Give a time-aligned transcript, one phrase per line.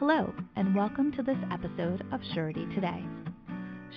[0.00, 3.04] Hello, and welcome to this episode of Surety Today.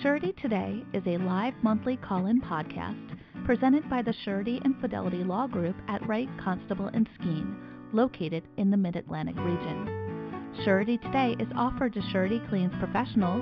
[0.03, 5.23] Surety Today is a live monthly call in podcast presented by the Surety and Fidelity
[5.23, 7.55] Law Group at Wright Constable and Skeen,
[7.93, 10.53] located in the Mid Atlantic region.
[10.63, 13.41] Surety Today is offered to surety claims professionals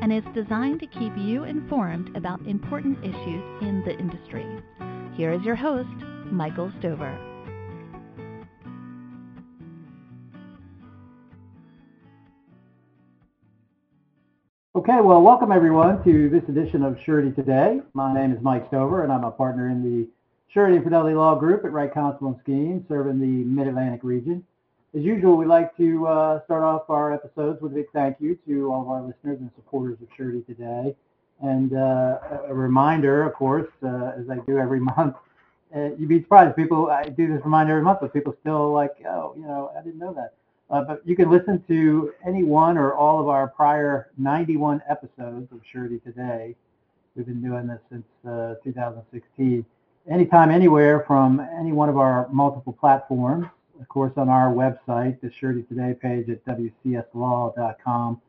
[0.00, 4.46] and is designed to keep you informed about important issues in the industry.
[5.16, 5.88] Here is your host,
[6.30, 7.35] Michael Stover.
[14.88, 17.80] Okay, well, welcome everyone to this edition of Surety Today.
[17.92, 20.06] My name is Mike Stover, and I'm a partner in the
[20.54, 24.44] Surety and Fidelity Law Group at Wright Constable and Skeen, serving the Mid-Atlantic region.
[24.96, 28.38] As usual, we like to uh, start off our episodes with a big thank you
[28.46, 30.94] to all of our listeners and supporters of Surety Today.
[31.42, 35.16] And uh, a reminder, of course, uh, as I do every month,
[35.74, 36.54] uh, you'd be surprised.
[36.54, 39.82] People, I do this reminder every month, but people still like, oh, you know, I
[39.82, 40.34] didn't know that.
[40.68, 45.50] Uh, but you can listen to any one or all of our prior 91 episodes
[45.52, 46.56] of Surety Today.
[47.14, 49.64] We've been doing this since uh, 2016.
[50.10, 53.46] Anytime, anywhere from any one of our multiple platforms.
[53.80, 58.20] Of course, on our website, the Surety Today page at wcslaw.com,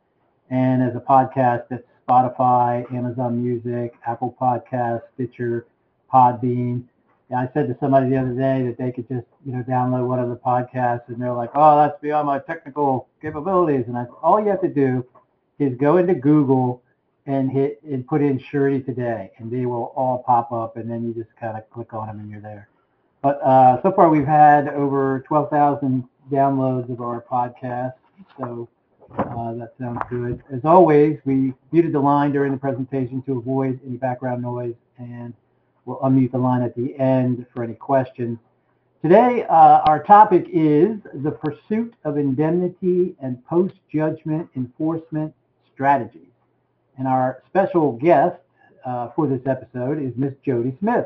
[0.49, 5.65] and as a podcast at Spotify, Amazon Music, Apple Podcasts, Stitcher,
[6.11, 6.83] Podbean,
[7.29, 10.07] yeah, I said to somebody the other day that they could just, you know, download
[10.07, 13.85] one of the podcasts and they're like, oh, that's beyond my technical capabilities.
[13.87, 15.05] And I said, all you have to do
[15.59, 16.81] is go into Google
[17.25, 21.05] and hit and put in Surety Today and they will all pop up and then
[21.05, 22.69] you just kind of click on them and you're there.
[23.21, 27.95] But uh, so far we've had over 12,000 downloads of our podcast.
[28.39, 28.69] So
[29.17, 30.41] uh, that sounds good.
[30.49, 35.33] As always, we muted the line during the presentation to avoid any background noise and
[35.87, 38.37] We'll unmute the line at the end for any questions.
[39.01, 45.33] Today, uh, our topic is the pursuit of indemnity and post-judgment enforcement
[45.73, 46.27] strategies.
[46.97, 48.35] And our special guest
[48.85, 51.05] uh, for this episode is Miss Jody Smith.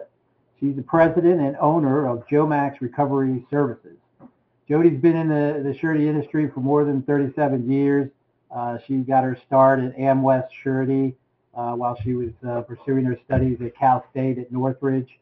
[0.59, 3.97] She's the president and owner of Jomax Recovery Services.
[4.67, 8.09] Jody's been in the, the surety industry for more than 37 years.
[8.49, 11.13] Uh, she got her start at AmWest Surety
[11.53, 15.19] uh, while she was uh, pursuing her studies at Cal State at Northridge.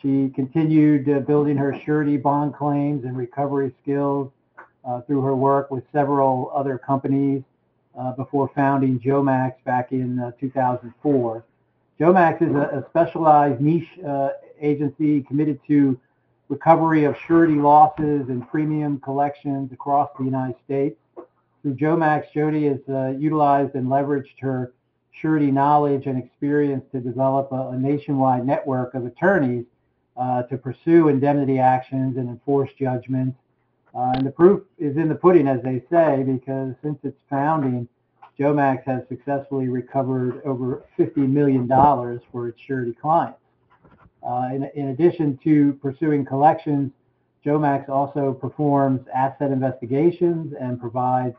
[0.00, 4.30] She continued uh, building her surety bond claims and recovery skills
[4.84, 7.42] uh, through her work with several other companies
[7.98, 11.44] uh, before founding Jomax back in uh, 2004.
[11.98, 13.88] Jomax is a, a specialized niche
[14.60, 15.98] agency committed to
[16.48, 20.96] recovery of surety losses and premium collections across the United States.
[21.62, 22.80] Through Jomax, Jody has
[23.18, 24.72] utilized and leveraged her
[25.20, 29.64] surety knowledge and experience to develop a, a nationwide network of attorneys
[30.16, 33.38] uh, to pursue indemnity actions and enforce judgments.
[33.94, 37.88] Uh, and the proof is in the pudding, as they say, because since its founding,
[38.38, 41.66] Jomax has successfully recovered over $50 million
[42.30, 43.38] for its surety clients.
[44.22, 46.92] Uh, in, in, addition to pursuing collections,
[47.44, 51.36] Jomax also performs asset investigations and provides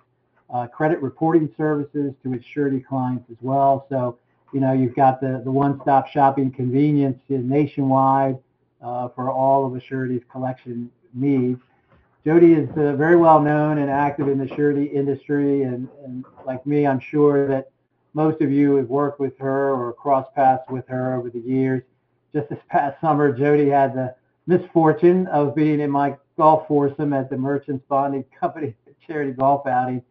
[0.50, 3.86] uh, credit reporting services to its surety clients as well.
[3.90, 4.18] So,
[4.54, 8.38] you know, you've got the, the one-stop shopping convenience nationwide
[8.82, 11.60] uh, for all of the surety's collection needs.
[12.26, 16.66] Jody is uh, very well known and active in the surety industry, and, and like
[16.66, 17.70] me, I'm sure that
[18.14, 21.84] most of you have worked with her or crossed paths with her over the years.
[22.34, 24.16] Just this past summer, Jody had the
[24.46, 28.74] misfortune of being in my golf foursome at the Merchants Bonding Company
[29.08, 30.04] charity golf outing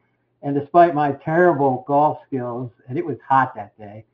[0.42, 4.04] and despite my terrible golf skills, and it was hot that day,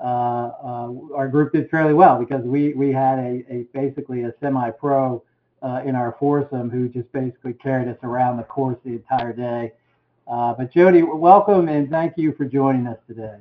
[0.00, 4.32] uh, uh, our group did fairly well because we, we had a, a basically a
[4.40, 5.22] semi-pro
[5.62, 9.72] uh, in our foursome who just basically carried us around the course the entire day.
[10.30, 13.36] Uh, but Jody, welcome and thank you for joining us today.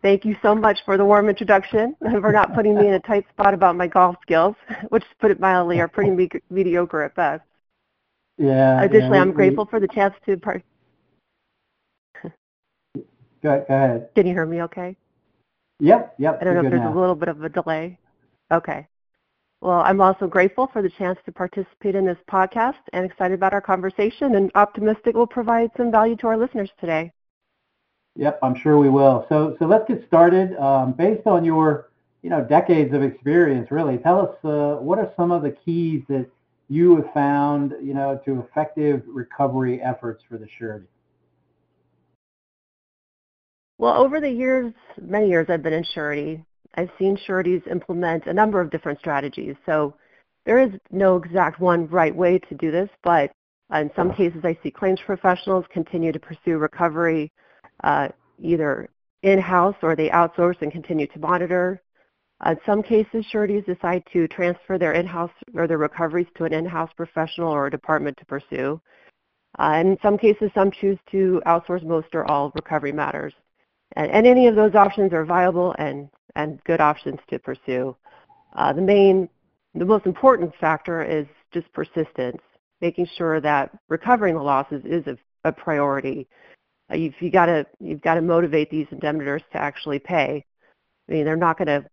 [0.00, 3.00] Thank you so much for the warm introduction and for not putting me in a
[3.00, 4.54] tight spot about my golf skills,
[4.90, 7.42] which, to put it mildly, are pretty me- mediocre at best.
[8.36, 8.80] Yeah.
[8.82, 10.62] Additionally, yeah, I'm grateful for the chance to part-
[13.42, 14.10] Go, go ahead.
[14.14, 14.96] Can you hear me okay?
[15.80, 16.38] Yep, yep.
[16.40, 16.96] I don't know if there's now.
[16.96, 17.98] a little bit of a delay.
[18.52, 18.86] Okay.
[19.60, 23.52] Well, I'm also grateful for the chance to participate in this podcast and excited about
[23.52, 27.12] our conversation and optimistic we'll provide some value to our listeners today.
[28.16, 29.26] Yep, I'm sure we will.
[29.28, 30.56] So, so let's get started.
[30.56, 31.90] Um, based on your,
[32.22, 36.02] you know, decades of experience, really, tell us uh, what are some of the keys
[36.08, 36.28] that
[36.68, 40.86] you have found, you know, to effective recovery efforts for the surety.
[43.78, 46.44] Well, over the years, many years I've been in surety,
[46.74, 49.54] I've seen sureties implement a number of different strategies.
[49.66, 49.94] So
[50.44, 53.30] there is no exact one right way to do this, but
[53.72, 57.30] In some cases, I see claims professionals continue to pursue recovery
[57.84, 58.08] uh,
[58.40, 58.88] either
[59.22, 61.82] in-house or they outsource and continue to monitor.
[62.46, 66.90] In some cases, sureties decide to transfer their in-house or their recoveries to an in-house
[66.96, 68.80] professional or a department to pursue.
[69.58, 73.34] Uh, in some cases, some choose to outsource most or all recovery matters.
[73.96, 77.96] And, and any of those options are viable and, and good options to pursue.
[78.54, 79.28] Uh, the main,
[79.74, 82.42] the most important factor is just persistence,
[82.80, 86.26] making sure that recovering the losses is a, a priority.
[86.90, 90.44] Uh, you've, you gotta, you've got to motivate these indemnitors to actually pay.
[91.08, 91.88] I mean, they're not going to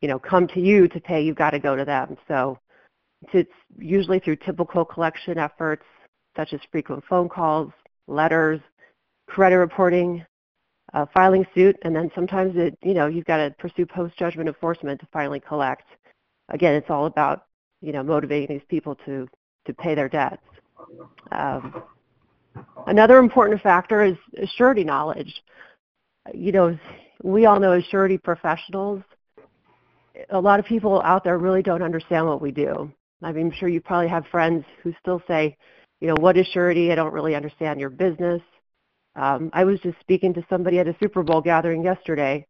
[0.00, 2.16] you know, come to you to pay, you've got to go to them.
[2.26, 2.58] So
[3.32, 5.84] it's usually through typical collection efforts
[6.36, 7.70] such as frequent phone calls,
[8.06, 8.60] letters,
[9.28, 10.24] credit reporting,
[10.92, 15.00] uh, filing suit, and then sometimes it, you know, you've got to pursue post-judgment enforcement
[15.00, 15.84] to finally collect.
[16.48, 17.46] Again, it's all about,
[17.80, 19.28] you know, motivating these people to,
[19.66, 20.42] to pay their debts.
[21.32, 21.82] Um,
[22.86, 24.16] another important factor is
[24.56, 25.32] surety knowledge.
[26.34, 26.78] You know,
[27.22, 29.02] we all know as surety professionals,
[30.30, 32.92] a lot of people out there really don't understand what we do.
[33.22, 35.56] I mean, I'm sure you probably have friends who still say,
[36.00, 36.90] you know, what is surety?
[36.90, 38.42] I don't really understand your business.
[39.16, 42.46] Um, I was just speaking to somebody at a Super Bowl gathering yesterday,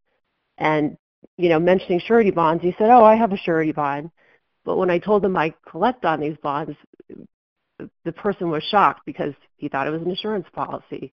[0.58, 0.96] and
[1.36, 2.62] you know, mentioning surety bonds.
[2.62, 4.10] He said, "Oh, I have a surety bond,"
[4.64, 6.76] but when I told him I collect on these bonds,
[8.04, 11.12] the person was shocked because he thought it was an insurance policy.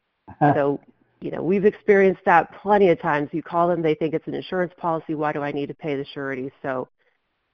[0.40, 0.80] so
[1.20, 3.28] you know, we've experienced that plenty of times.
[3.32, 5.14] You call them, they think it's an insurance policy.
[5.14, 6.50] Why do I need to pay the surety?
[6.62, 6.88] So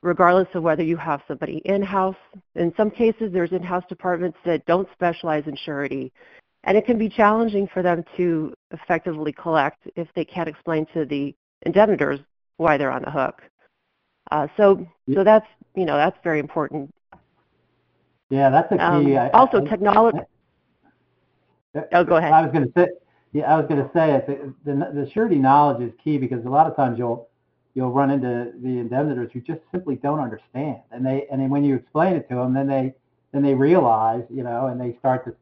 [0.02, 2.16] regardless of whether you have somebody in-house,
[2.54, 6.12] in some cases there's in-house departments that don't specialize in surety.
[6.64, 11.04] And it can be challenging for them to effectively collect if they can't explain to
[11.04, 12.20] the indemnitors
[12.56, 13.42] why they're on the hook.
[14.30, 16.92] Uh, so, so that's you know that's very important.
[18.30, 19.16] Yeah, that's a key.
[19.16, 20.18] Um, also, technology.
[21.92, 22.32] Oh, go ahead.
[22.32, 22.88] I was going to say
[23.34, 24.26] yeah, I was going to say it.
[24.26, 27.28] The, the, the surety knowledge is key because a lot of times you'll
[27.74, 31.64] you'll run into the indemnitors who just simply don't understand, and they and then when
[31.64, 32.94] you explain it to them, then they
[33.32, 35.36] then they realize, you know, and they start to, to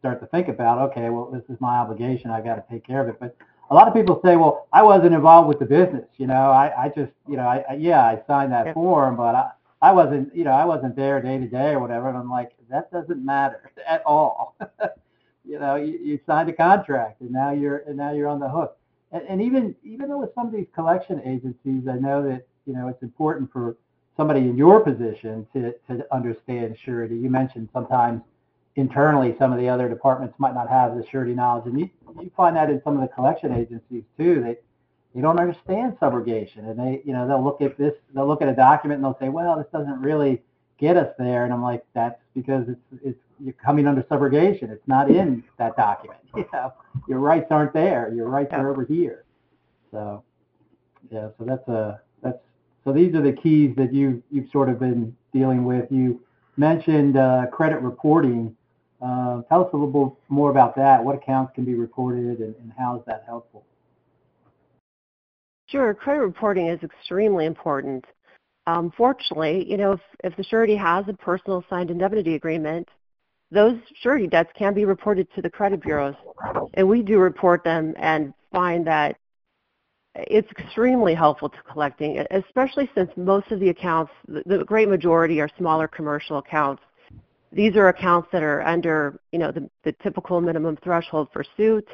[0.00, 2.30] start to think about, okay, well, this is my obligation.
[2.30, 3.20] I've got to take care of it.
[3.20, 3.36] But
[3.70, 6.06] a lot of people say, well, I wasn't involved with the business.
[6.16, 8.74] You know, I, I just, you know, I, I yeah, I signed that yep.
[8.74, 9.50] form, but I,
[9.82, 12.08] I wasn't, you know, I wasn't there day to day or whatever.
[12.08, 14.56] And I'm like, that doesn't matter at all.
[15.44, 18.48] you know, you, you signed a contract and now you're and now you're on the
[18.48, 18.76] hook.
[19.12, 22.72] And, and even even though with some of these collection agencies, I know that you
[22.72, 23.76] know it's important for
[24.16, 27.16] somebody in your position to to understand surety.
[27.16, 28.22] You mentioned sometimes
[28.80, 31.90] internally some of the other departments might not have the surety knowledge, and you
[32.20, 34.42] you find that in some of the collection agencies too.
[34.42, 34.56] They
[35.14, 38.48] they don't understand subrogation, and they you know they'll look at this they'll look at
[38.48, 40.42] a document and they'll say, well, this doesn't really
[40.78, 44.70] get us there, and I'm like, that's because it's it's you're coming under subrogation.
[44.70, 46.20] It's not in that document.
[46.36, 46.72] You know,
[47.08, 48.12] your rights aren't there.
[48.14, 49.24] Your rights are over here.
[49.90, 50.22] So,
[51.10, 51.30] yeah.
[51.36, 52.38] So that's a that's
[52.84, 55.90] so these are the keys that you you've sort of been dealing with.
[55.90, 56.20] You
[56.56, 58.56] mentioned uh, credit reporting.
[59.02, 61.02] Uh, tell us a little more about that.
[61.02, 63.64] What accounts can be reported, and, and how is that helpful?
[65.68, 65.94] Sure.
[65.94, 68.04] Credit reporting is extremely important.
[68.66, 72.88] Um, fortunately, you know, if, if the surety has a personal signed indemnity agreement,
[73.50, 76.14] those surety debts can be reported to the credit bureaus.
[76.74, 79.16] And we do report them and find that
[80.14, 85.48] it's extremely helpful to collecting, especially since most of the accounts, the great majority are
[85.56, 86.82] smaller commercial accounts.
[87.52, 91.88] These are accounts that are under, you know, the, the typical minimum threshold for suit.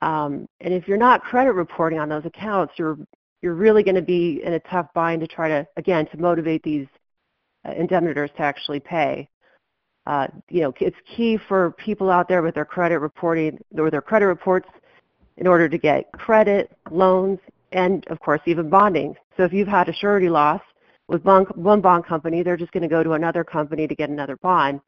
[0.00, 2.98] Um, and if you're not credit reporting on those accounts, you're
[3.42, 6.62] you're really going to be in a tough bind to try to, again, to motivate
[6.62, 6.86] these
[7.66, 9.28] uh, indemnitors to actually pay
[10.06, 14.02] uh, you know, it's key for people out there with their credit reporting or their
[14.02, 14.68] credit reports
[15.36, 17.38] in order to get credit, loans,
[17.72, 19.14] and of course even bonding.
[19.36, 20.60] So if you've had a surety loss
[21.08, 24.36] with one bond company, they're just going to go to another company to get another
[24.36, 24.80] bond.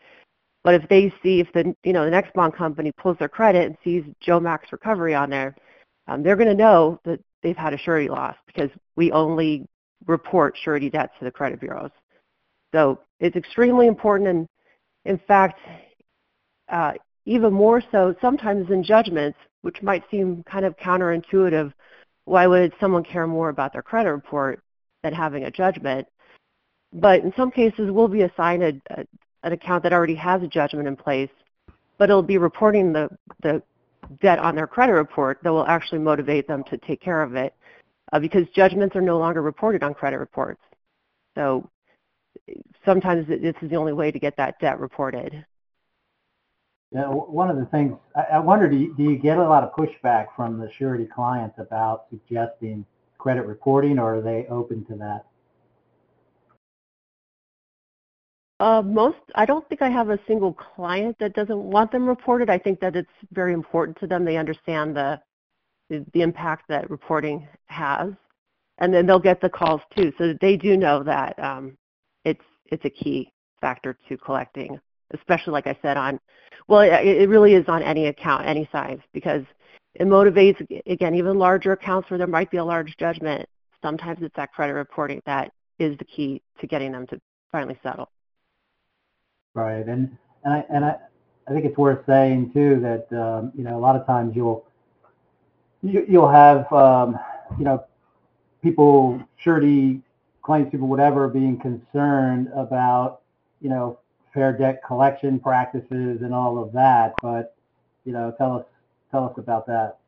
[0.63, 3.67] But if they see if the you know the next bond company pulls their credit
[3.67, 5.55] and sees Jomax Recovery on there,
[6.09, 9.67] um, they're going to know that they've had a surety loss because we only
[10.07, 11.91] report surety debts to the credit bureaus.
[12.75, 14.49] So it's extremely important and
[15.05, 15.61] in fact,
[16.71, 16.93] uh,
[17.27, 21.73] even more so sometimes in judgments, which might seem kind of counterintuitive.
[22.25, 24.63] Why would someone care more about their credit report
[25.05, 26.09] than having a judgment?
[26.93, 29.05] But in some cases, we'll be assigned a, a,
[29.45, 31.31] an account that already has a judgment in place,
[31.99, 33.09] but it'll be reporting the,
[33.43, 33.63] the
[34.21, 37.55] debt on their credit report that will actually motivate them to take care of it
[38.13, 40.61] uh, because judgments are no longer reported on credit reports.
[41.35, 41.69] So
[42.85, 45.45] sometimes this is the only way to get that debt reported.
[46.93, 49.65] Yeah, one of the things I, I wonder, do you, do you get a lot
[49.65, 52.87] of pushback from the surety clients about suggesting
[53.25, 55.25] credit reporting, or are they open to that?
[58.61, 62.51] Uh, most, I don't think I have a single client that doesn't want them reported.
[62.51, 64.27] I think that it's very important to them.
[64.27, 65.19] They understand the
[65.89, 68.11] the, the impact that reporting has,
[68.79, 70.13] and then they'll get the calls too.
[70.19, 71.79] So they do know that um,
[72.27, 74.79] it's it's a key factor to collecting,
[75.15, 76.21] especially like I said on,
[76.69, 79.45] well, it, it really is on any account, any size, because
[79.95, 83.49] it motivates again even larger accounts where there might be a large judgment.
[83.83, 87.21] Sometimes it's that credit reporting that is the key to getting them to
[87.53, 88.11] finally settle.
[89.55, 90.97] Right, and and I and I,
[91.49, 94.67] I think it's worth saying too that um, you know a lot of times you'll
[95.83, 97.19] you, you'll have um,
[97.59, 97.85] you know
[98.63, 100.03] people surety
[100.43, 103.21] claims people whatever being concerned about
[103.61, 103.99] you know
[104.33, 107.55] fair debt collection practices and all of that, but
[108.05, 108.65] you know tell us
[109.15, 109.99] tell us about that.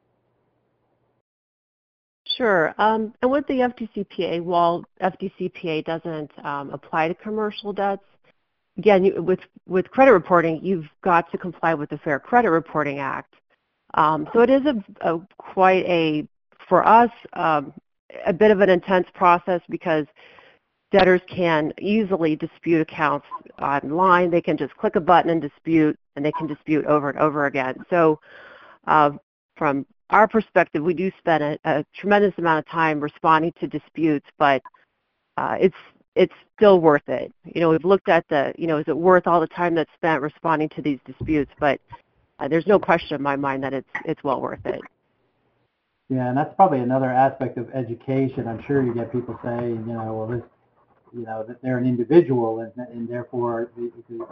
[2.36, 2.74] Sure.
[2.76, 8.02] Um, and with the FDCPA, while FDCPA doesn't um, apply to commercial debts,
[8.76, 12.98] again, you, with, with credit reporting, you've got to comply with the Fair Credit Reporting
[12.98, 13.34] Act.
[13.94, 16.26] Um, so it is a, a, quite a,
[16.68, 17.72] for us, um,
[18.26, 20.06] a bit of an intense process because
[20.90, 23.26] debtors can easily dispute accounts
[23.60, 24.30] online.
[24.30, 27.46] They can just click a button and dispute, and they can dispute over and over
[27.46, 27.76] again.
[27.88, 28.18] So
[28.86, 29.10] uh,
[29.56, 34.26] from our perspective, we do spend a, a, tremendous amount of time responding to disputes,
[34.38, 34.62] but
[35.36, 35.76] uh, it's
[36.14, 37.32] it's still worth it.
[37.44, 39.92] You know, we've looked at the, you know, is it worth all the time that's
[39.94, 41.52] spent responding to these disputes?
[41.60, 41.80] But
[42.38, 44.80] uh, there's no question in my mind that it's it's well worth it.
[46.08, 48.46] Yeah, and that's probably another aspect of education.
[48.46, 50.42] I'm sure you get people saying, you know, well, this,
[51.12, 54.24] you know, that they're an individual and, and therefore the, the,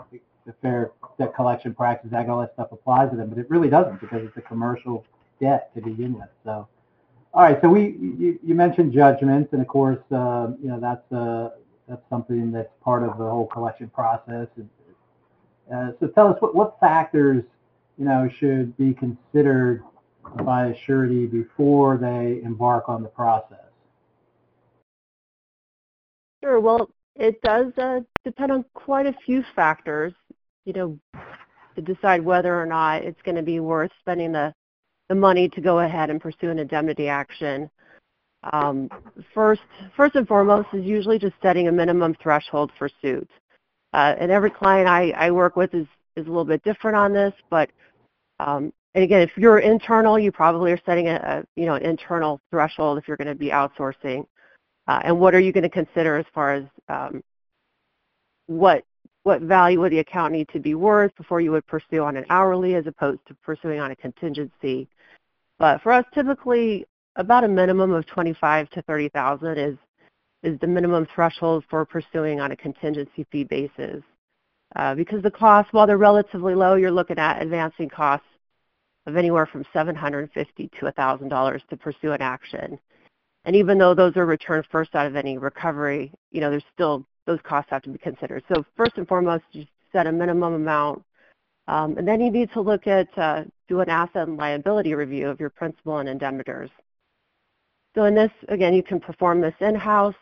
[0.46, 3.68] the fair debt collection practice act, all that stuff applies to them, but it really
[3.68, 5.04] doesn't because it's a commercial
[5.40, 6.28] debt to begin with.
[6.44, 6.68] So,
[7.32, 11.12] all right, so we you, you mentioned judgments, and of course, uh, you know, that's
[11.12, 11.50] uh,
[11.88, 14.48] that's something that's part of the whole collection process.
[15.72, 17.42] Uh, so tell us what, what factors,
[17.98, 19.82] you know, should be considered
[20.44, 23.58] by a surety before they embark on the process.
[26.42, 26.60] Sure.
[26.60, 30.12] Well, it does uh, depend on quite a few factors,
[30.64, 30.98] you know,
[31.76, 34.52] to decide whether or not it's going to be worth spending the,
[35.08, 37.68] the money to go ahead and pursue an indemnity action.
[38.52, 38.88] Um,
[39.32, 39.62] first,
[39.96, 43.28] first and foremost is usually just setting a minimum threshold for suit.
[43.92, 47.12] Uh, and every client I, I work with is, is a little bit different on
[47.12, 47.70] this, but
[48.40, 51.82] um, and again, if you're internal, you probably are setting a, a you know an
[51.82, 54.24] internal threshold if you're going to be outsourcing.
[54.86, 57.22] Uh, and what are you going to consider as far as um,
[58.46, 58.84] what
[59.24, 62.26] what value would the account need to be worth before you would pursue on an
[62.30, 64.86] hourly as opposed to pursuing on a contingency?
[65.58, 69.76] But for us, typically about a minimum of 25 to 30,000 is
[70.42, 74.02] is the minimum threshold for pursuing on a contingency fee basis.
[74.76, 78.26] Uh, because the costs, while they're relatively low, you're looking at advancing costs
[79.06, 82.78] of anywhere from 750 to $1,000 to pursue an action.
[83.46, 87.06] And even though those are returned first out of any recovery, you know, there's still
[87.26, 88.42] those costs have to be considered.
[88.52, 91.02] So first and foremost, you set a minimum amount,
[91.68, 95.28] um, and then you need to look at uh, do an asset and liability review
[95.28, 96.70] of your principal and indemnitors.
[97.94, 100.16] So in this, again, you can perform this in-house.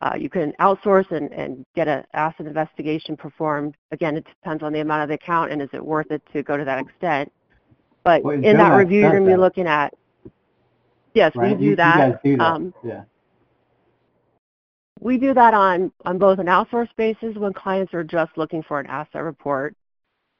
[0.00, 3.74] Uh, you can outsource and, and get an asset investigation performed.
[3.92, 6.42] Again, it depends on the amount of the account and is it worth it to
[6.42, 7.32] go to that extent.
[8.04, 9.94] But well, in that review, you're going to be looking at,
[11.14, 11.52] yes, right?
[11.52, 12.20] we do you, that.
[12.24, 12.44] You do that.
[12.44, 13.04] Um, yeah.
[15.00, 18.80] We do that on, on both an outsource basis when clients are just looking for
[18.80, 19.74] an asset report.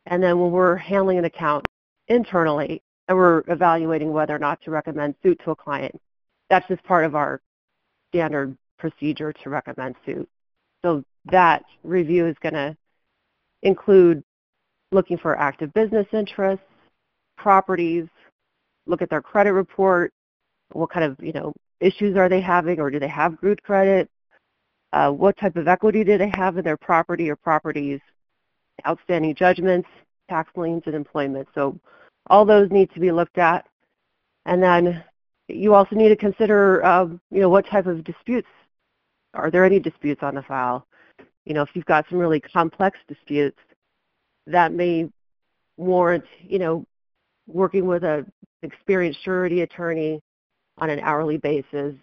[0.07, 1.67] And then when we're handling an account
[2.09, 6.01] internally and we're evaluating whether or not to recommend suit to a client,
[6.49, 7.41] that's just part of our
[8.11, 10.29] standard procedure to recommend suit.
[10.85, 12.77] So that review is going to
[13.63, 14.23] include
[14.93, 16.65] looking for active business interests,
[17.37, 18.07] properties,
[18.87, 20.13] look at their credit report,
[20.73, 24.09] what kind of you know issues are they having, or do they have good credit?
[24.93, 28.01] Uh, what type of equity do they have in their property or properties?
[28.87, 29.89] Outstanding judgments,
[30.29, 31.49] tax liens, and employment.
[31.55, 31.79] So
[32.29, 33.67] all those need to be looked at.
[34.45, 35.03] And then
[35.49, 38.49] you also need to consider, um, you know, what type of disputes.
[39.35, 40.87] Are there any disputes on the file?
[41.45, 43.59] You know, if you've got some really complex disputes,
[44.47, 45.09] that may
[45.77, 46.85] warrant, you know,
[47.47, 48.31] working with an
[48.63, 50.21] experienced surety attorney
[50.79, 51.95] on an hourly basis.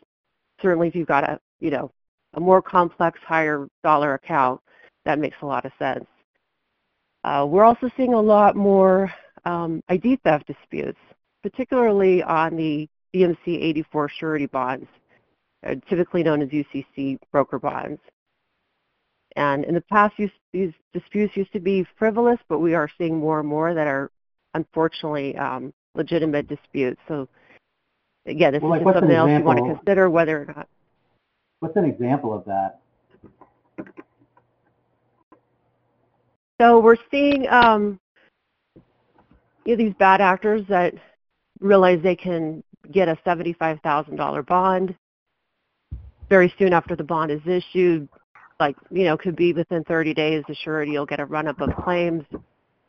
[0.62, 1.92] Certainly, if you've got a, you know,
[2.34, 4.62] a more complex, higher dollar account,
[5.06, 6.06] that makes a lot of sense.
[7.24, 9.12] Uh, we're also seeing a lot more
[9.46, 11.00] um, ID theft disputes,
[11.42, 14.88] particularly on the BMC 84 surety bonds,
[15.66, 18.02] uh, typically known as ICC broker bonds.
[19.36, 20.16] And in the past,
[20.52, 24.12] these disputes used to be frivolous, but we are seeing more and more that are
[24.54, 27.00] unfortunately um, legitimate disputes.
[27.08, 27.28] So
[28.26, 30.68] again, this well, is something else you want to consider whether or not.
[31.64, 32.82] What's an example of that?
[36.60, 37.98] So we're seeing um,
[39.64, 40.94] you know, these bad actors that
[41.62, 44.94] realize they can get a $75,000 bond
[46.28, 48.10] very soon after the bond is issued.
[48.60, 51.74] Like, you know, could be within 30 days, the surety will get a run-up of
[51.78, 52.26] claims.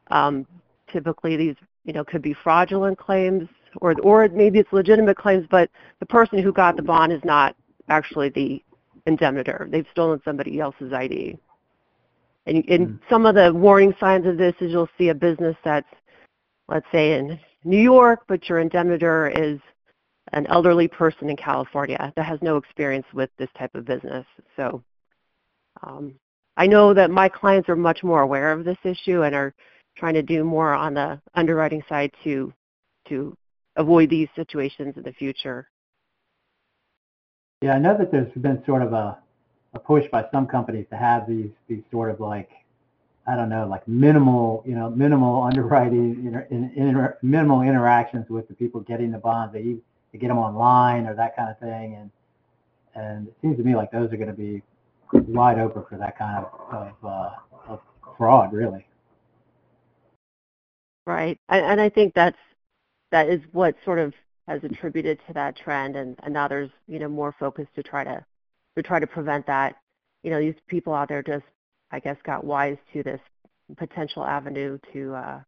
[0.09, 0.49] Um,
[0.93, 3.49] typically, these, you know, could be fraudulent claims,
[3.81, 7.54] or or maybe it's legitimate claims, but the person who got the bond is not
[7.88, 8.62] actually the
[9.06, 9.68] indemnitor.
[9.70, 11.38] They've stolen somebody else's ID.
[12.46, 13.00] And, and mm.
[13.08, 15.88] some of the warning signs of this is you'll see a business that's,
[16.68, 19.58] let's say, in New York, but your indemnitor is
[20.32, 24.26] an elderly person in California that has no experience with this type of business.
[24.56, 24.82] So
[25.82, 26.14] um,
[26.56, 29.54] I know that my clients are much more aware of this issue and are
[29.96, 32.52] trying to do more on the underwriting side to
[33.08, 33.37] to
[33.76, 35.68] avoid these situations in the future.
[37.64, 39.16] Yeah, I know that there's been sort of a
[39.73, 42.50] a push by some companies to have these these sort of like
[43.26, 48.28] I don't know like minimal you know minimal underwriting you know in, in, minimal interactions
[48.28, 49.54] with the people getting the bonds.
[49.54, 49.76] They,
[50.12, 51.94] they get them online or that kind of thing.
[51.94, 52.11] And
[52.94, 54.62] and it seems to me like those are going to be
[55.12, 57.30] wide open for that kind of of, uh,
[57.66, 57.80] of
[58.18, 58.87] fraud really.
[61.06, 61.40] Right.
[61.49, 62.37] And I think that's
[63.11, 64.12] that is what sort of
[64.46, 68.04] has attributed to that trend and, and now there's you know more focus to try
[68.04, 68.24] to
[68.76, 69.76] to try to prevent that.
[70.22, 71.44] You know, these people out there just,
[71.90, 73.20] I guess, got wise to this
[73.76, 75.40] potential avenue to uh,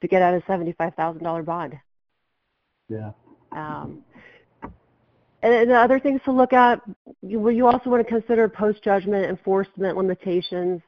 [0.00, 1.78] to get out a seventy-five thousand dollar bond.
[2.88, 3.12] Yeah.
[3.52, 4.02] Um,
[5.42, 6.80] and, and the other things to look at,
[7.20, 10.80] you, you also want to consider post-judgment enforcement limitations.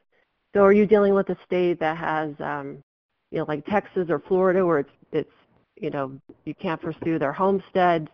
[0.54, 2.82] So, are you dealing with a state that has, um,
[3.30, 5.30] you know, like Texas or Florida, where it's it's
[5.76, 8.08] you know you can't pursue their homestead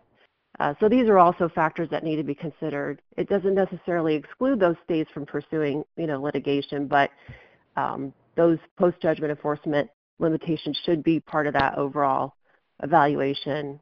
[0.59, 3.01] uh, so these are also factors that need to be considered.
[3.17, 7.09] It doesn't necessarily exclude those states from pursuing, you know, litigation, but
[7.77, 12.35] um, those post-judgment enforcement limitations should be part of that overall
[12.83, 13.79] evaluation.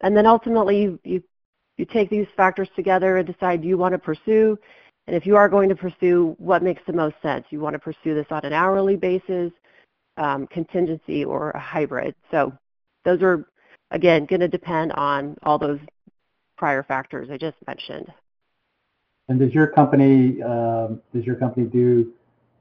[0.00, 1.22] And then ultimately, you, you,
[1.76, 4.58] you take these factors together and decide you want to pursue.
[5.06, 7.44] And if you are going to pursue, what makes the most sense?
[7.50, 9.52] You want to pursue this on an hourly basis,
[10.16, 12.14] um, contingency, or a hybrid.
[12.30, 12.52] So
[13.04, 13.46] those are,
[13.90, 15.80] again, going to depend on all those
[16.56, 18.12] prior factors I just mentioned.
[19.28, 22.12] And does your company um, does your company do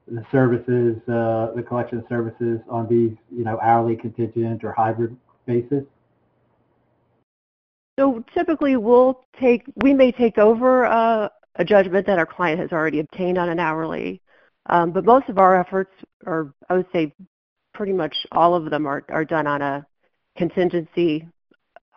[0.07, 5.83] the services, uh, the collection services on these, you know, hourly contingent or hybrid basis?
[7.99, 12.71] So typically, we'll take we may take over uh, a judgment that our client has
[12.71, 14.21] already obtained on an hourly,
[14.67, 15.91] um, but most of our efforts,
[16.25, 17.13] or I would say,
[17.73, 19.85] pretty much all of them, are are done on a
[20.41, 21.27] contingency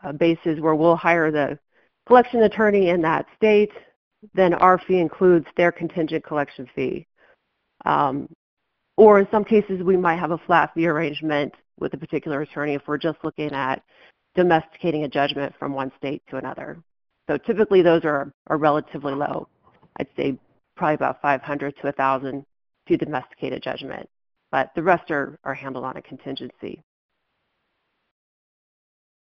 [0.03, 1.59] uh, basis, where we'll hire the
[2.07, 3.73] collection attorney in that state,
[4.35, 7.07] then our fee includes their contingent collection fee.
[7.87, 8.29] Um,
[8.99, 12.75] or in some cases, we might have a flat fee arrangement with a particular attorney
[12.75, 13.83] if we're just looking at
[14.37, 16.77] domesticating a judgment from one state to another.
[17.31, 19.49] So typically those are, are relatively low.
[19.99, 20.39] I'd say
[20.77, 22.45] probably about 500 to 1,000
[22.89, 24.07] to domesticate a judgment,
[24.53, 26.83] but the rest are, are handled on a contingency.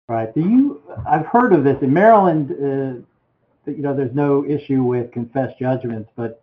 [0.09, 0.33] Right.
[0.33, 0.81] Do you?
[1.05, 2.51] I've heard of this in Maryland.
[2.51, 6.41] Uh, you know, there's no issue with confessed judgments, but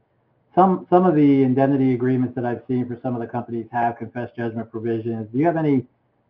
[0.54, 3.96] some some of the indemnity agreements that I've seen for some of the companies have
[3.96, 5.28] confessed judgment provisions.
[5.32, 5.86] Do you have any?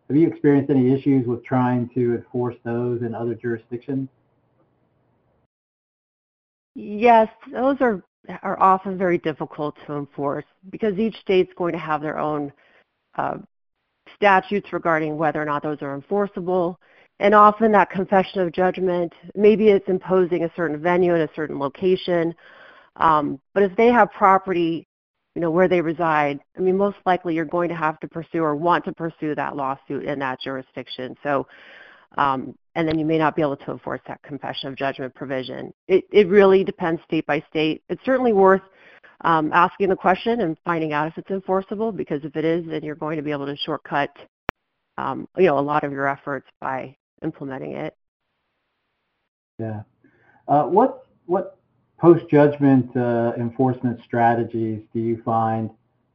[0.07, 4.07] Have you experienced any issues with trying to enforce those in other jurisdictions?
[6.75, 8.01] Yes, those are
[8.43, 12.53] are often very difficult to enforce because each state's going to have their own
[13.17, 13.39] uh,
[14.15, 16.79] statutes regarding whether or not those are enforceable.
[17.19, 21.57] And often that confession of judgment, maybe it's imposing a certain venue in a certain
[21.57, 22.35] location,
[22.97, 24.87] um, but if they have property,
[25.33, 28.41] you know, where they reside, I mean, most likely you're going to have to pursue
[28.41, 31.15] or want to pursue that lawsuit in that jurisdiction.
[31.23, 31.47] So,
[32.17, 35.73] um, and then you may not be able to enforce that confession of judgment provision.
[35.87, 37.83] It, it really depends state by state.
[37.89, 38.61] It's certainly worth
[39.21, 42.83] um, asking the question and finding out if it's enforceable because if it is, then
[42.83, 44.15] you're going to be able to shortcut,
[44.97, 47.95] um, you know, a lot of your efforts by implementing it.
[49.59, 49.83] Yeah.
[50.47, 51.57] Uh, what what
[51.99, 55.69] post judgment uh, enforcement strategies do you find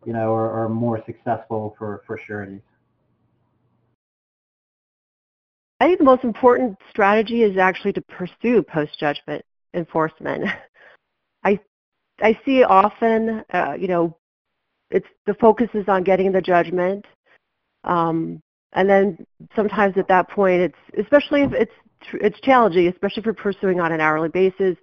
[0.04, 2.60] you know, are, are more successful for, for sureties?
[5.78, 10.44] I think the most important strategy is actually to pursue post-judgment enforcement.
[11.44, 11.58] I
[12.22, 14.18] I see often, uh, you know,
[14.90, 17.06] it's the focus is on getting the judgment,
[17.84, 21.72] um, and then sometimes at that point, it's especially if it's
[22.14, 24.76] it's challenging, especially if you're pursuing on an hourly basis.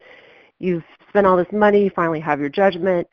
[0.60, 3.08] You've spent all this money, you finally have your judgment,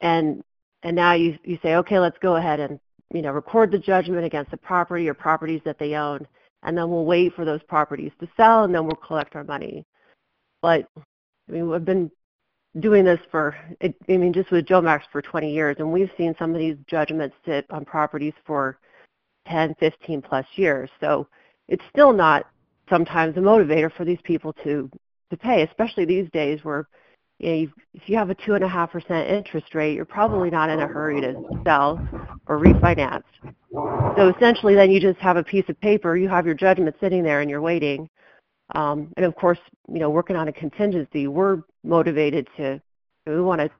[0.00, 0.42] and
[0.82, 2.80] and now you you say, okay, let's go ahead and
[3.12, 6.26] you know record the judgment against the property or properties that they own,
[6.62, 9.84] and then we'll wait for those properties to sell, and then we'll collect our money.
[10.62, 12.10] But I mean, we've been
[12.80, 16.52] doing this for, I mean, just with Jomax for 20 years, and we've seen some
[16.52, 18.78] of these judgments sit on properties for
[19.48, 20.90] 10, 15 plus years.
[21.00, 21.26] So
[21.68, 22.46] it's still not
[22.88, 24.90] sometimes a motivator for these people to
[25.30, 26.88] to pay, especially these days where
[27.38, 30.50] you know, if you have a two and a half percent interest rate, you're probably
[30.50, 31.34] not in a hurry to
[31.64, 32.00] sell
[32.46, 33.24] or refinance.
[34.16, 37.22] So essentially, then you just have a piece of paper, you have your judgment sitting
[37.22, 38.08] there, and you're waiting.
[38.74, 39.58] Um, and of course,
[39.92, 42.80] you know, working on a contingency, we're motivated to
[43.26, 43.70] we want to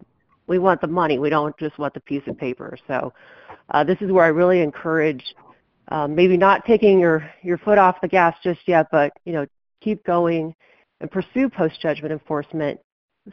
[0.47, 1.19] we want the money.
[1.19, 2.77] We don't just want the piece of paper.
[2.87, 3.13] So
[3.71, 5.23] uh, this is where I really encourage
[5.91, 9.47] um, maybe not taking your your foot off the gas just yet, but you know,
[9.81, 10.55] keep going
[11.01, 12.81] and pursue post judgment enforcement.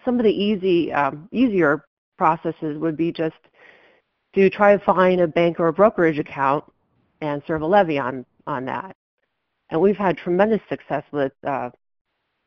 [0.03, 1.85] Some of the easy um, easier
[2.17, 3.35] processes would be just
[4.35, 6.63] to try to find a bank or a brokerage account
[7.21, 8.95] and serve a levy on on that
[9.69, 11.69] and we've had tremendous success with uh,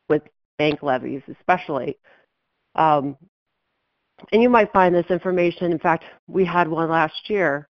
[0.09, 0.23] with
[0.59, 1.99] bank levies, especially.
[2.75, 3.17] Um,
[4.33, 5.71] and you might find this information.
[5.71, 7.68] In fact, we had one last year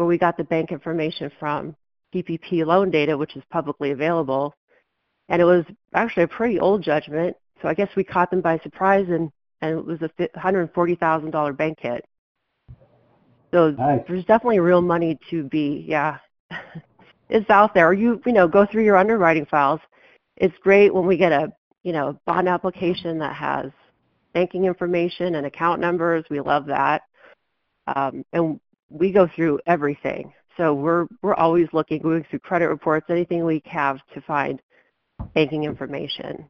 [0.00, 1.76] where we got the bank information from
[2.14, 4.54] PPP loan data, which is publicly available,
[5.28, 7.36] and it was actually a pretty old judgment.
[7.60, 10.08] So I guess we caught them by surprise, and and it was a
[10.38, 12.02] $140,000 bank hit.
[13.52, 14.00] So nice.
[14.08, 16.16] there's definitely real money to be, yeah,
[17.28, 17.92] is out there.
[17.92, 19.80] You you know go through your underwriting files.
[20.38, 23.70] It's great when we get a you know bond application that has
[24.32, 26.24] banking information and account numbers.
[26.30, 27.02] We love that,
[27.94, 28.58] um, and
[28.90, 30.32] we go through everything.
[30.56, 34.60] So we're we're always looking, going through credit reports, anything we have to find
[35.34, 36.44] banking information.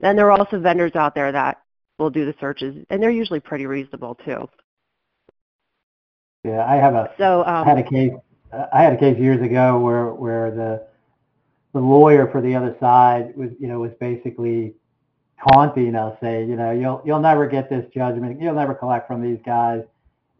[0.00, 1.58] Then there are also vendors out there that
[1.98, 4.48] will do the searches, and they're usually pretty reasonable too.
[6.44, 8.12] Yeah, I have a so um, I had a case
[8.72, 10.86] I had a case years ago where where the
[11.74, 14.74] the lawyer for the other side was you know was basically
[15.48, 19.22] taunting us, say you know you'll you'll never get this judgment, you'll never collect from
[19.22, 19.82] these guys.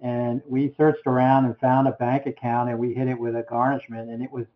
[0.00, 3.42] And we searched around and found a bank account and we hit it with a
[3.42, 4.46] garnishment and it was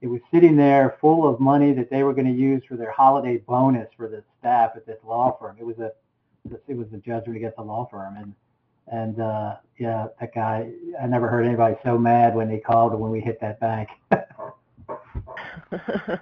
[0.00, 2.90] it was sitting there full of money that they were going to use for their
[2.90, 5.56] holiday bonus for the staff at this law firm.
[5.58, 5.92] It was a
[6.66, 8.34] it was a judgment against a law firm and
[8.88, 13.12] and uh, yeah, that guy, I never heard anybody so mad when they called when
[13.12, 13.88] we hit that bank.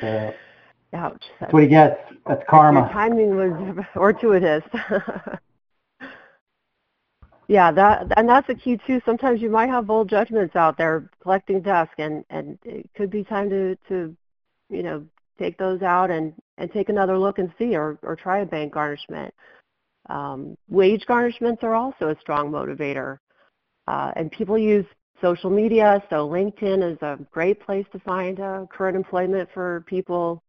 [0.00, 0.34] so,
[0.92, 1.30] Ouch.
[1.38, 2.00] That's what he gets.
[2.26, 2.80] That's karma.
[2.80, 4.64] Your timing was fortuitous.
[7.50, 9.00] Yeah, that and that's the key too.
[9.04, 13.24] Sometimes you might have old judgments out there collecting dust, and and it could be
[13.24, 14.16] time to to
[14.68, 15.04] you know
[15.36, 18.72] take those out and and take another look and see, or or try a bank
[18.74, 19.34] garnishment.
[20.08, 23.18] Um, wage garnishments are also a strong motivator.
[23.88, 24.86] Uh, and people use
[25.20, 30.40] social media, so LinkedIn is a great place to find uh, current employment for people,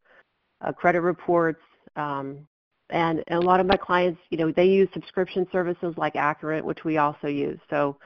[0.63, 1.61] uh, credit reports,
[1.95, 2.45] um,
[2.91, 6.63] and, and, a lot of my clients, you know, they use subscription services like Accurint,
[6.63, 7.59] which we also use.
[7.69, 7.97] So,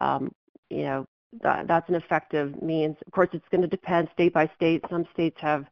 [0.00, 0.32] um,
[0.70, 1.06] you know,
[1.42, 2.96] that, that's an effective means.
[3.06, 4.82] Of course, it's going to depend state by state.
[4.90, 5.66] Some states have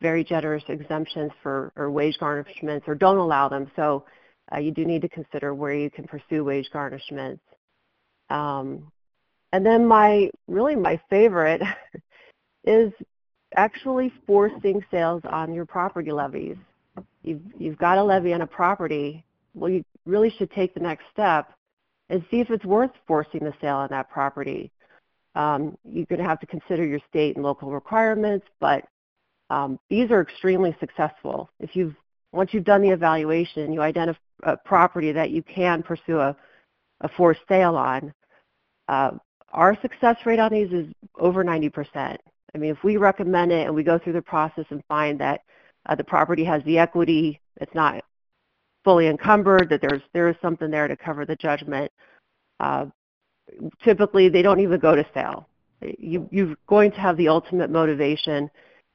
[0.00, 3.70] very generous exemptions for or wage garnishments or don't allow them.
[3.76, 4.04] So
[4.52, 7.40] uh, you do need to consider where you can pursue wage garnishments.
[8.30, 8.90] Um,
[9.52, 11.62] and then my, really my favorite
[12.64, 12.92] is
[13.56, 16.56] actually forcing sales on your property levies.
[17.22, 21.04] You've, you've got a levy on a property, well you really should take the next
[21.12, 21.52] step
[22.08, 24.70] and see if it's worth forcing the sale on that property.
[25.34, 28.84] Um, you're going to have to consider your state and local requirements, but
[29.48, 31.50] um, these are extremely successful.
[31.60, 31.94] If you've
[32.32, 36.36] once you've done the evaluation, you identify a property that you can pursue a,
[37.00, 38.14] a forced sale on.
[38.88, 39.10] Uh,
[39.52, 40.86] our success rate on these is
[41.18, 41.72] over 90%.
[41.96, 45.40] I mean, if we recommend it and we go through the process and find that
[45.86, 48.04] uh, the property has the equity, it's not
[48.84, 51.90] fully encumbered, that there's there is something there to cover the judgment.
[52.60, 52.86] Uh,
[53.82, 55.48] typically, they don't even go to sale.
[55.80, 58.50] You, you're going to have the ultimate motivation,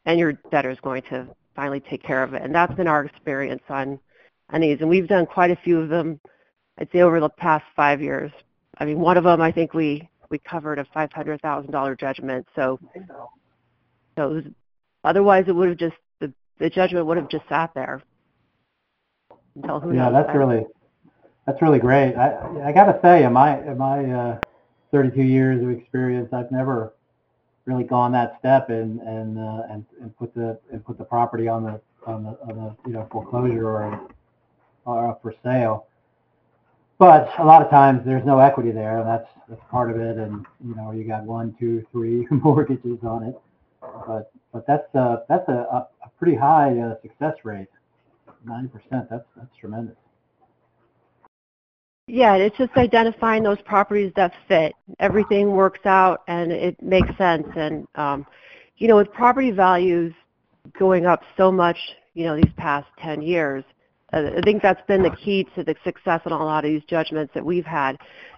[0.06, 2.42] and your debtor is going to finally take care of it.
[2.42, 4.00] And that's been our experience on,
[4.50, 4.78] on these.
[4.82, 6.20] And we've done quite a few of them,
[6.78, 8.32] I'd say over the past five years.
[8.78, 11.96] I mean, one of them I think we we covered a five hundred thousand dollar
[11.96, 12.46] judgment.
[12.56, 12.80] So,
[14.18, 14.44] so it was,
[15.04, 15.96] otherwise it would have just
[16.60, 18.02] the judgment would have just sat there
[19.56, 20.36] until who Yeah, knows that's when.
[20.36, 20.66] really,
[21.46, 22.16] that's really great.
[22.16, 24.40] I, I gotta say, in my, in my, uh,
[24.92, 26.94] thirty-two years of experience, I've never
[27.66, 31.48] really gone that step and, and, uh, and, and put the, and put the property
[31.48, 34.08] on the, on the, on the, you know, foreclosure or,
[34.86, 35.88] or for sale.
[36.98, 40.18] But a lot of times there's no equity there and that's, that's part of it.
[40.18, 43.36] And, you know, you got one, two, three mortgages on it.
[43.82, 47.68] But, but that's, uh, that's a, a a pretty high, uh, success rate.
[48.46, 49.96] Nine percent, that's, that's tremendous.
[52.08, 54.74] Yeah, it's just identifying those properties that fit.
[55.00, 57.48] Everything works out and it makes sense.
[57.56, 58.28] And, um,
[58.78, 60.14] you know, with property values
[60.78, 61.78] going up so much,
[62.14, 63.64] you know, these past 10 years,
[64.14, 66.84] uh, I think that's been the key to the success in a lot of these
[66.88, 67.98] judgments that we've had.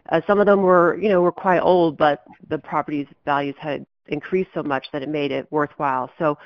[0.09, 3.85] Uh, some of them were, you know, were quite old, but the property's values had
[4.07, 6.09] increased so much that it made it worthwhile.
[6.17, 6.37] So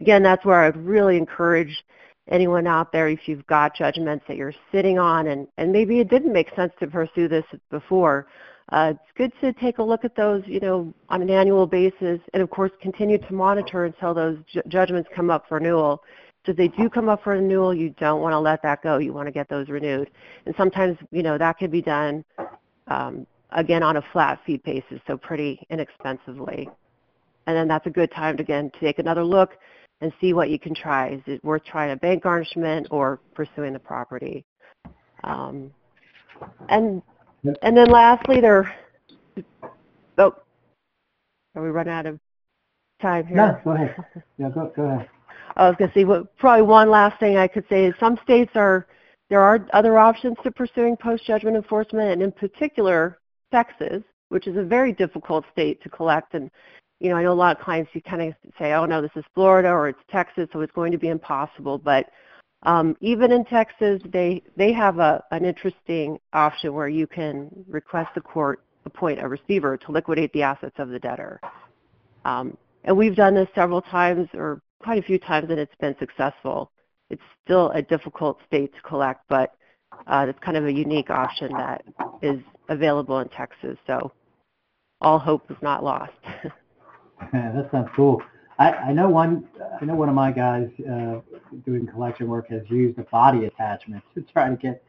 [0.00, 1.84] again, that's where I'd really encourage
[2.30, 6.08] anyone out there if you've got judgments that you're sitting on and, and maybe it
[6.08, 8.26] didn't make sense to pursue this before.
[8.70, 12.20] Uh, it's good to take a look at those, you know, on an annual basis
[12.34, 16.02] and of course continue to monitor until those ju- judgments come up for renewal.
[16.44, 18.98] So if they do come up for renewal, you don't want to let that go.
[18.98, 20.10] You want to get those renewed.
[20.44, 22.24] And sometimes, you know, that can be done
[22.88, 26.68] um, again on a flat fee basis, so pretty inexpensively.
[27.46, 29.52] And then that's a good time to again take another look
[30.00, 31.10] and see what you can try.
[31.10, 34.44] Is it worth trying a bank garnishment or pursuing the property?
[35.24, 35.72] Um,
[36.68, 37.02] and
[37.62, 38.74] and then lastly, there.
[40.18, 40.34] Oh,
[41.54, 42.20] are we running out of
[43.00, 43.36] time here?
[43.36, 43.96] No, go ahead.
[44.38, 45.08] Yeah, go, go ahead.
[45.56, 48.18] I was going to say, what, probably one last thing I could say is some
[48.22, 48.86] states are,
[49.28, 53.18] there are other options to pursuing post-judgment enforcement, and in particular,
[53.50, 56.34] Texas, which is a very difficult state to collect.
[56.34, 56.50] And,
[57.00, 59.10] you know, I know a lot of clients, you kind of say, oh, no, this
[59.14, 61.78] is Florida or it's Texas, so it's going to be impossible.
[61.78, 62.06] But
[62.64, 68.10] um, even in Texas, they, they have a, an interesting option where you can request
[68.14, 71.40] the court appoint a receiver to liquidate the assets of the debtor.
[72.24, 75.94] Um, and we've done this several times or quite a few times and it's been
[75.98, 76.70] successful.
[77.10, 79.54] It's still a difficult state to collect, but
[80.06, 81.84] uh, it's kind of a unique option that
[82.22, 83.76] is available in Texas.
[83.86, 84.12] So
[85.00, 86.12] all hope is not lost.
[87.32, 88.22] That sounds cool.
[88.58, 89.48] I, I know one,
[89.80, 91.20] I know one of my guys, uh,
[91.64, 94.82] doing collection work has used a body attachment to try to get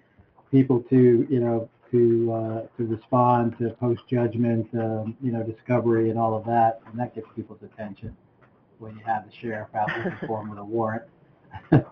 [0.52, 6.20] people to, you know, to, uh, to respond to post-judgment, um, you know, discovery and
[6.20, 6.82] all of that.
[6.88, 8.16] And that gets people's attention
[8.80, 11.04] when you have the sheriff out looking for them with a warrant.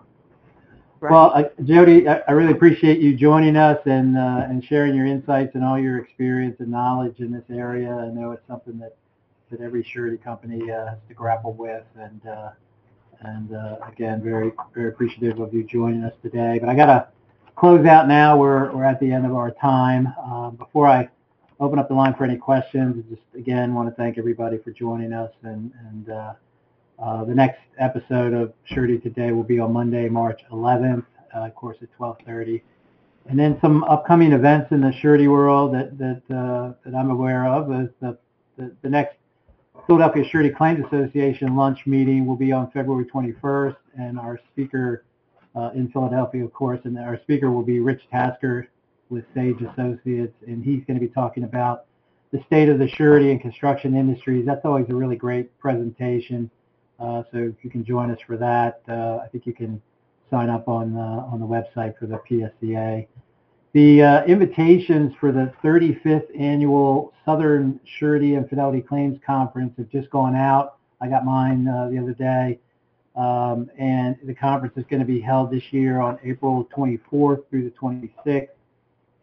[1.00, 1.12] Right.
[1.12, 5.06] Well, uh, Jody, I, I really appreciate you joining us and, uh, and sharing your
[5.06, 7.88] insights and all your experience and knowledge in this area.
[7.88, 8.96] I know it's something that,
[9.50, 12.50] that every surety company, uh, has to grapple with and, uh,
[13.20, 16.58] and, uh, again, very, very appreciative of you joining us today.
[16.60, 17.08] But I gotta
[17.56, 18.36] close out now.
[18.36, 20.14] We're, we're at the end of our time.
[20.22, 21.08] Um, before I
[21.60, 25.12] open up the line for any questions, just again, want to thank everybody for joining
[25.12, 26.32] us and, and, uh,
[26.98, 31.54] uh, the next episode of Surety Today will be on Monday, March 11th, uh, of
[31.54, 32.60] course, at 12:30.
[33.26, 37.46] And then some upcoming events in the surety world that that uh, that I'm aware
[37.46, 38.18] of is the,
[38.56, 39.16] the the next
[39.88, 45.02] Philadelphia Surety Claims Association lunch meeting will be on February 21st, and our speaker
[45.56, 48.68] uh, in Philadelphia, of course, and our speaker will be Rich Tasker
[49.08, 51.86] with Sage Associates, and he's going to be talking about
[52.32, 54.44] the state of the surety and construction industries.
[54.44, 56.50] That's always a really great presentation.
[57.00, 59.80] Uh, so if you can join us for that, uh, I think you can
[60.30, 63.06] sign up on uh, on the website for the PSCA.
[63.74, 70.08] The uh, invitations for the 35th annual Southern Surety and Fidelity Claims Conference have just
[70.08, 70.78] gone out.
[71.02, 72.58] I got mine uh, the other day,
[73.14, 77.64] um, and the conference is going to be held this year on April 24th through
[77.64, 78.48] the 26th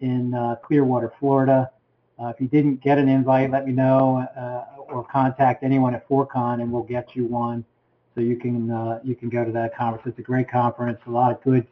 [0.02, 1.72] in uh, Clearwater, Florida.
[2.20, 6.08] Uh, if you didn't get an invite, let me know uh, or contact anyone at
[6.08, 7.66] Forcon and we'll get you one
[8.14, 10.08] so you can uh, you can go to that conference.
[10.08, 11.00] It's a great conference.
[11.08, 11.68] A lot of good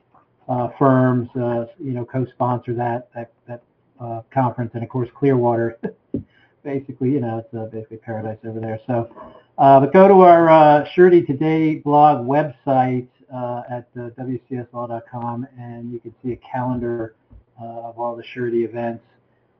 [0.77, 3.63] firms, uh, you know, co-sponsor that that that
[3.99, 5.79] uh, conference, and of course Clearwater.
[6.63, 8.79] basically, you know, it's uh, basically paradise over there.
[8.87, 9.09] So,
[9.57, 15.91] uh, but go to our uh, Surety Today blog website uh, at uh, wcslaw.com, and
[15.91, 17.15] you can see a calendar
[17.61, 19.03] uh, of all the surety events.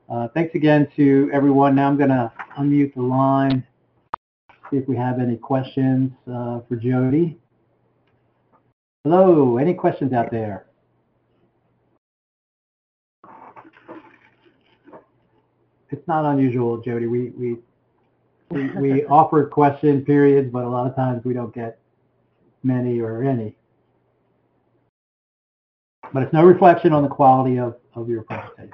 [0.08, 1.74] Uh, thanks again to everyone.
[1.74, 3.66] Now I'm going to unmute the line,
[4.70, 7.38] see if we have any questions uh, for Jody.
[9.04, 10.66] Hello, any questions out there?
[15.94, 17.06] It's not unusual, Jody.
[17.06, 17.56] We we
[18.50, 21.78] we, we offer question periods, but a lot of times we don't get
[22.62, 23.56] many or any.
[26.12, 28.70] But it's no reflection on the quality of, of your presentation.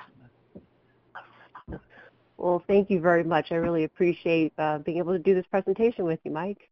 [2.37, 3.53] Well, thank you very much.
[3.53, 6.69] I really appreciate uh, being able to do this presentation with you, Mike.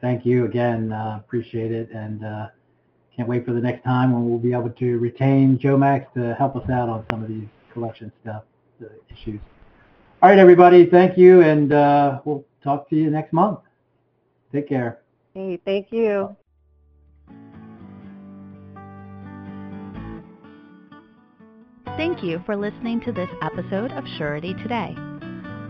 [0.00, 0.92] Thank you again.
[0.92, 1.90] Uh, appreciate it.
[1.90, 2.48] And uh,
[3.16, 6.56] can't wait for the next time when we'll be able to retain Jomax to help
[6.56, 8.42] us out on some of these collection stuff,
[8.78, 9.40] the issues.
[10.22, 10.86] All right, everybody.
[10.86, 11.42] Thank you.
[11.42, 13.60] And uh, we'll talk to you next month.
[14.52, 14.98] Take care.
[15.34, 16.36] Hey, thank you.
[21.96, 24.94] Thank you for listening to this episode of Surety Today.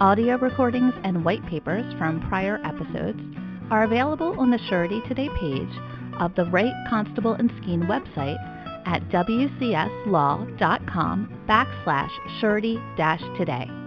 [0.01, 3.21] Audio recordings and white papers from prior episodes
[3.71, 5.75] are available on the Surety Today page
[6.21, 8.38] of the Wright Constable and Skeen website
[8.88, 10.48] at wcslaw.com
[11.46, 13.78] backslash surety-today.